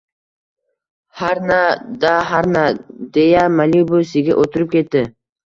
harna-da 1.19 2.13
harna», 2.31 2.65
deya 3.19 3.45
«Malibu»siga 3.61 4.41
o‘tirib 4.47 4.75
ketdi... 4.75 5.07